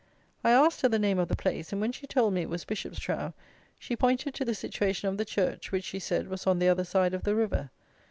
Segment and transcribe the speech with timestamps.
[0.43, 2.65] I asked her the name of the place, and when she told me it was
[2.65, 3.33] Bishopstrow,
[3.77, 6.83] she pointed to the situation of the church, which, she said, was on the other
[6.83, 7.69] side of the river.